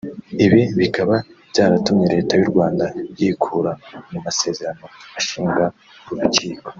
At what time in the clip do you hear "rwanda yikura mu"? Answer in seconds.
2.51-4.17